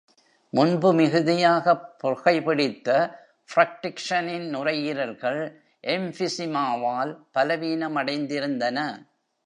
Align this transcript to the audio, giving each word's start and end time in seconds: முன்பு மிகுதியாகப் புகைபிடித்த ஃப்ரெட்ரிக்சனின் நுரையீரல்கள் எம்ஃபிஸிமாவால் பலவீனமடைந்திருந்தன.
முன்பு 0.49 0.93
மிகுதியாகப் 0.93 1.95
புகைபிடித்த 2.03 3.15
ஃப்ரெட்ரிக்சனின் 3.49 4.49
நுரையீரல்கள் 4.49 5.53
எம்ஃபிஸிமாவால் 5.83 7.17
பலவீனமடைந்திருந்தன. 7.33 9.05